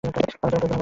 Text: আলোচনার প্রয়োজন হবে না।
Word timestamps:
আলোচনার 0.03 0.37
প্রয়োজন 0.41 0.59
হবে 0.61 0.67
না। 0.71 0.77